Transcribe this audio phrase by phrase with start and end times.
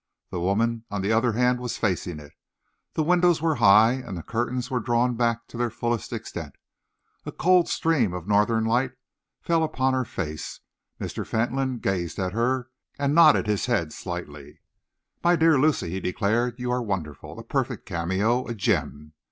[0.31, 2.31] The woman, on the other hand, was facing it.
[2.93, 6.55] The windows were high, and the curtains were drawn back to their fullest extent.
[7.23, 8.93] A cold stream of northern light
[9.41, 10.61] fell upon her face.
[10.99, 11.23] Mr.
[11.23, 14.61] Fentolin gazed at her and nodded his head slightly.
[15.23, 19.13] "My dear Lucy," he declared, "you are wonderful a perfect cameo, a gem.